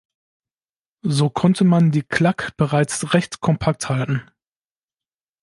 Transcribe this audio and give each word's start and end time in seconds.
So 1.05 1.29
konnte 1.29 1.63
man 1.63 1.91
die 1.91 2.01
Clack 2.01 2.57
bereits 2.57 3.13
recht 3.13 3.39
kompakt 3.39 3.87
halten. 3.87 4.23